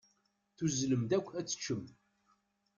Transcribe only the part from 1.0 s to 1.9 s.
akk ad teččem.